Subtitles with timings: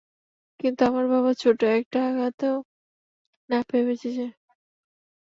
[0.59, 2.55] কিন্তু আমার বাবা ছোট একটা আঘাতও
[3.49, 4.33] না পেয়ে বেঁচে যায়।